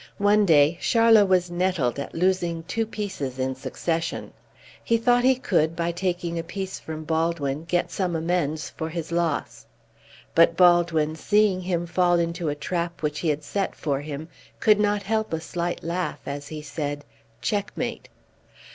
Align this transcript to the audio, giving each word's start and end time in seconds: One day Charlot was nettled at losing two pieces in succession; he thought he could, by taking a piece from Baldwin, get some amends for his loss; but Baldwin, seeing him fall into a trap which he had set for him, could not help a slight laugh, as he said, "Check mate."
One 0.17 0.47
day 0.47 0.79
Charlot 0.81 1.27
was 1.27 1.51
nettled 1.51 1.99
at 1.99 2.15
losing 2.15 2.63
two 2.63 2.87
pieces 2.87 3.37
in 3.37 3.53
succession; 3.53 4.33
he 4.83 4.97
thought 4.97 5.23
he 5.23 5.35
could, 5.35 5.75
by 5.75 5.91
taking 5.91 6.39
a 6.39 6.43
piece 6.43 6.79
from 6.79 7.03
Baldwin, 7.03 7.65
get 7.65 7.91
some 7.91 8.15
amends 8.15 8.67
for 8.71 8.89
his 8.89 9.11
loss; 9.11 9.67
but 10.33 10.57
Baldwin, 10.57 11.15
seeing 11.15 11.61
him 11.61 11.85
fall 11.85 12.17
into 12.17 12.49
a 12.49 12.55
trap 12.55 13.03
which 13.03 13.19
he 13.19 13.29
had 13.29 13.43
set 13.43 13.75
for 13.75 14.01
him, 14.01 14.27
could 14.59 14.79
not 14.79 15.03
help 15.03 15.33
a 15.33 15.39
slight 15.39 15.83
laugh, 15.83 16.21
as 16.25 16.47
he 16.47 16.63
said, 16.63 17.05
"Check 17.43 17.71
mate." 17.75 18.09